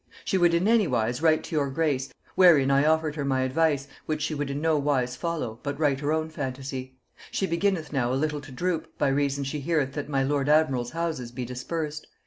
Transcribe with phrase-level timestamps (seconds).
[0.25, 3.87] She would in any wise write to your grace, wherein I offered her my advice,
[4.07, 6.97] which she would in no wise follow, but write her own phantasy.
[7.29, 10.89] She beginneth now a little to droop, by reason she heareth that my lord admiral's
[10.89, 12.07] houses be dispersed.